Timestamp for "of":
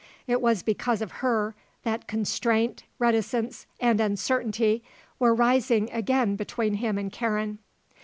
1.03-1.11